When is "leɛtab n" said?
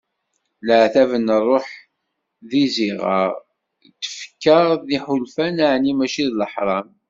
0.67-1.27